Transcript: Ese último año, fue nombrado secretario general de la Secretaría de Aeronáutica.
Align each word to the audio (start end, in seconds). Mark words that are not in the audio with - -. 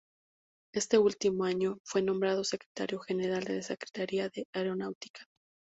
Ese 0.73 0.97
último 0.97 1.43
año, 1.45 1.77
fue 1.83 2.01
nombrado 2.01 2.43
secretario 2.43 2.97
general 3.01 3.43
de 3.43 3.57
la 3.57 3.61
Secretaría 3.61 4.29
de 4.29 4.47
Aeronáutica. 4.51 5.27